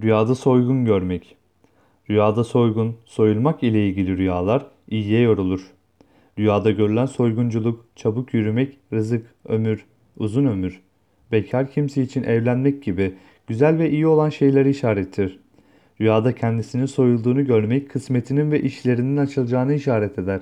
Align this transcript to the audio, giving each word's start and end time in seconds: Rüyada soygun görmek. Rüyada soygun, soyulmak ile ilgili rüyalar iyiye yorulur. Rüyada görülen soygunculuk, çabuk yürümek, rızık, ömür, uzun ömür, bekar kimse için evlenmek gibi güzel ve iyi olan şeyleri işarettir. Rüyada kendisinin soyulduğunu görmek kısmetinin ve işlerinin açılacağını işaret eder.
Rüyada 0.00 0.34
soygun 0.34 0.84
görmek. 0.84 1.36
Rüyada 2.10 2.44
soygun, 2.44 2.96
soyulmak 3.04 3.62
ile 3.62 3.88
ilgili 3.88 4.16
rüyalar 4.16 4.66
iyiye 4.88 5.20
yorulur. 5.20 5.70
Rüyada 6.38 6.70
görülen 6.70 7.06
soygunculuk, 7.06 7.84
çabuk 7.96 8.34
yürümek, 8.34 8.78
rızık, 8.92 9.26
ömür, 9.48 9.84
uzun 10.16 10.46
ömür, 10.46 10.80
bekar 11.32 11.70
kimse 11.70 12.02
için 12.02 12.22
evlenmek 12.22 12.82
gibi 12.82 13.14
güzel 13.46 13.78
ve 13.78 13.90
iyi 13.90 14.06
olan 14.06 14.28
şeyleri 14.28 14.70
işarettir. 14.70 15.38
Rüyada 16.00 16.34
kendisinin 16.34 16.86
soyulduğunu 16.86 17.46
görmek 17.46 17.90
kısmetinin 17.90 18.50
ve 18.50 18.62
işlerinin 18.62 19.16
açılacağını 19.16 19.74
işaret 19.74 20.18
eder. 20.18 20.40